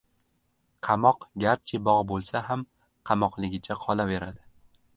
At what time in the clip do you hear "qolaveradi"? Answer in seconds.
3.87-4.43